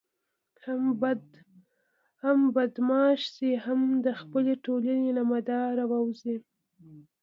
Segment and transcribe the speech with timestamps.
[2.23, 6.37] هم بدماش شي او هم د خپلې ټولنې له مدار ووزي.